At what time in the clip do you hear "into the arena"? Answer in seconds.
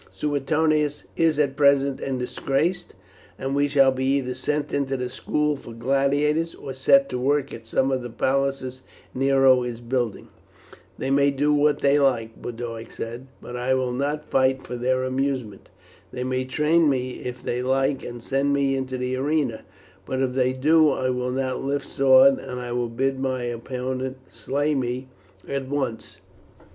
18.75-19.61